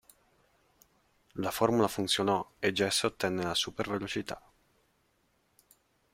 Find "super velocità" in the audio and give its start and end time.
3.53-4.41